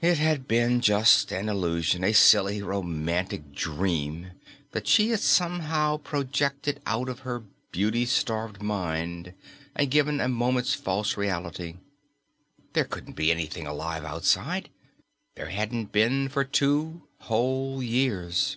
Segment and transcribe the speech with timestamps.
[0.00, 4.30] It had been just an illusion, a silly romantic dream
[4.70, 9.34] that she had somehow projected out of her beauty starved mind
[9.76, 11.74] and given a moment's false reality.
[12.72, 14.70] There couldn't be anything alive outside.
[15.34, 18.56] There hadn't been for two whole years.